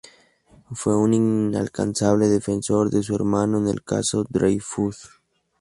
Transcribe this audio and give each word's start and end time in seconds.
Fue 0.71 0.97
un 0.97 1.13
incansable 1.13 2.25
defensor 2.27 2.89
de 2.89 3.03
su 3.03 3.13
hermano 3.13 3.59
en 3.59 3.67
el 3.67 3.83
"Caso 3.83 4.25
Dreyfus". 4.27 5.21